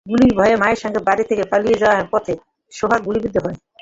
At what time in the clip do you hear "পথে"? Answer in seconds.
2.13-2.33